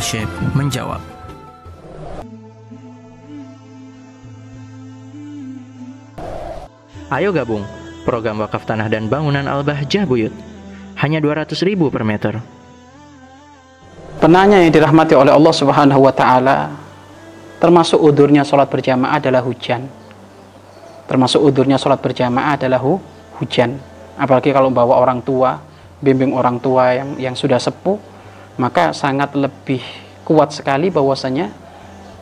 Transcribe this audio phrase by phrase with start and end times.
[0.00, 1.00] Syekh menjawab.
[7.06, 7.64] Ayo gabung
[8.04, 10.34] program wakaf tanah dan bangunan Al-Bahjah Buyut.
[11.00, 12.40] Hanya 200 ribu per meter.
[14.16, 16.72] Penanya yang dirahmati oleh Allah Subhanahu wa taala
[17.60, 19.88] termasuk udurnya sholat berjamaah adalah hujan.
[21.04, 22.96] Termasuk udurnya sholat berjamaah adalah hu
[23.38, 23.76] hujan.
[24.16, 25.60] Apalagi kalau bawa orang tua,
[26.00, 28.15] bimbing orang tua yang yang sudah sepuh,
[28.56, 29.80] maka sangat lebih
[30.26, 31.52] kuat sekali bahwasanya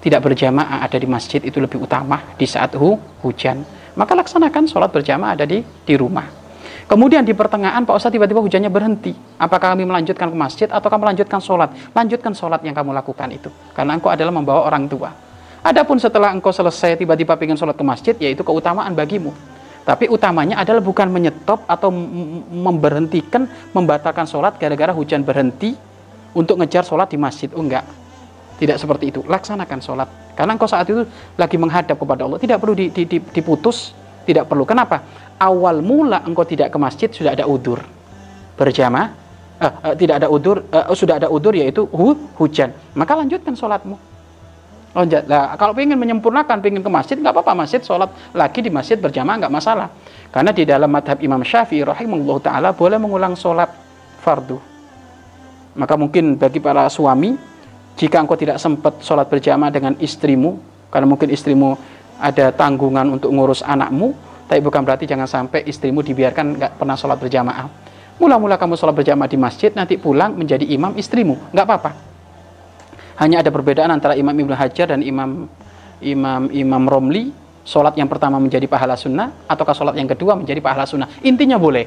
[0.00, 3.60] tidak berjamaah ada di masjid itu lebih utama di saat hu hujan
[3.98, 6.26] maka laksanakan sholat berjamaah ada di di rumah.
[6.86, 9.14] Kemudian di pertengahan Pak Ustadz tiba-tiba hujannya berhenti.
[9.38, 11.70] Apakah kami melanjutkan ke masjid atau kami melanjutkan sholat?
[11.94, 13.46] Lanjutkan sholat yang kamu lakukan itu.
[13.70, 15.14] Karena engkau adalah membawa orang tua.
[15.62, 19.30] Adapun setelah engkau selesai tiba-tiba ingin sholat ke masjid, yaitu keutamaan bagimu.
[19.86, 21.94] Tapi utamanya adalah bukan menyetop atau
[22.50, 25.78] memberhentikan, membatalkan sholat gara-gara hujan berhenti
[26.36, 27.48] untuk ngejar sholat di masjid.
[27.52, 27.86] Oh enggak.
[28.60, 29.20] Tidak seperti itu.
[29.24, 30.08] Laksanakan sholat
[30.40, 31.04] karena engkau saat itu
[31.36, 32.72] lagi menghadap kepada Allah, tidak perlu
[33.12, 33.92] diputus,
[34.24, 34.64] tidak perlu.
[34.64, 35.04] Kenapa?
[35.36, 37.84] Awal mula engkau tidak ke masjid sudah ada udur.
[38.56, 39.12] Berjamaah,
[39.60, 42.72] eh, eh, tidak ada udur, eh, sudah ada udur yaitu hu, hujan.
[42.96, 44.00] Maka lanjutkan sholatmu.
[44.96, 45.28] Lonjat.
[45.28, 49.44] Nah, kalau ingin menyempurnakan, ingin ke masjid, nggak apa-apa masjid, sholat lagi di masjid berjamaah
[49.44, 49.92] nggak masalah.
[50.32, 53.68] Karena di dalam madhab Imam Syafi'i rahimahullah taala boleh mengulang sholat
[54.24, 54.69] fardu.
[55.78, 57.38] Maka mungkin bagi para suami
[57.94, 60.56] jika engkau tidak sempat sholat berjamaah dengan istrimu,
[60.88, 61.76] karena mungkin istrimu
[62.16, 64.16] ada tanggungan untuk ngurus anakmu,
[64.48, 67.68] tapi bukan berarti jangan sampai istrimu dibiarkan nggak pernah sholat berjamaah.
[68.20, 71.90] Mula-mula kamu sholat berjamaah di masjid, nanti pulang menjadi imam istrimu, nggak apa-apa.
[73.20, 75.44] Hanya ada perbedaan antara Imam Ibnu Hajar dan Imam
[76.00, 77.28] Imam Imam Romli,
[77.68, 81.08] sholat yang pertama menjadi pahala sunnah, ataukah sholat yang kedua menjadi pahala sunnah.
[81.20, 81.84] Intinya boleh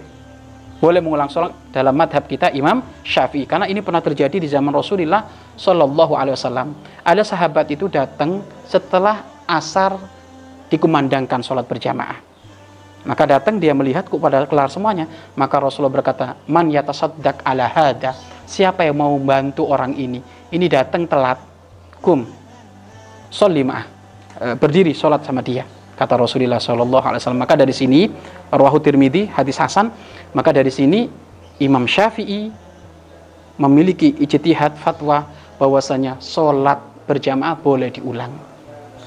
[0.83, 5.23] boleh mengulang sholat dalam madhab kita Imam Syafi'i karena ini pernah terjadi di zaman Rasulullah
[5.55, 6.75] Shallallahu Alaihi Wasallam.
[7.07, 9.95] Ada sahabat itu datang setelah asar
[10.67, 12.19] dikumandangkan sholat berjamaah.
[13.07, 15.07] Maka datang dia melihat kok pada kelar semuanya.
[15.39, 18.11] Maka Rasulullah berkata man yatasaddaq ala hada?
[18.43, 20.19] Siapa yang mau membantu orang ini?
[20.51, 21.39] Ini datang telat.
[22.03, 22.27] Kum.
[23.31, 23.87] Solimah
[24.35, 27.41] e, berdiri sholat sama dia kata Rasulullah Shallallahu Alaihi Wasallam.
[27.41, 28.09] Maka dari sini
[28.49, 29.93] Rawahu Tirmidzi hadis Hasan.
[30.33, 31.05] Maka dari sini
[31.61, 32.49] Imam Syafi'i
[33.61, 35.29] memiliki ijtihad fatwa
[35.61, 38.33] bahwasanya sholat berjamaah boleh diulang.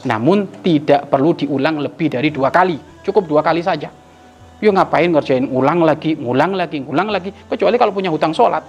[0.07, 2.79] Namun tidak perlu diulang lebih dari dua kali.
[3.03, 3.91] Cukup dua kali saja.
[4.63, 7.29] Yuk ngapain ngerjain ulang lagi, ngulang lagi, ngulang lagi.
[7.35, 8.63] Kecuali kalau punya hutang sholat.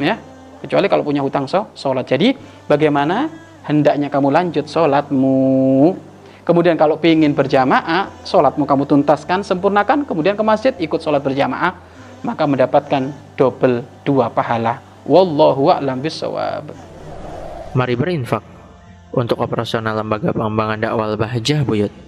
[0.00, 0.16] Ya,
[0.62, 2.06] kecuali kalau punya hutang sholat.
[2.08, 2.34] Jadi
[2.70, 3.28] bagaimana
[3.66, 5.36] hendaknya kamu lanjut sholatmu
[6.44, 11.72] Kemudian kalau ingin berjamaah, sholatmu kamu tuntaskan, sempurnakan, kemudian ke masjid ikut sholat berjamaah,
[12.20, 14.84] maka mendapatkan double dua pahala.
[15.08, 16.68] Wallahu a'lam bisawab.
[17.72, 18.44] Mari berinfak
[19.16, 22.03] untuk operasional lembaga pengembangan dakwah Bahjah Buyut.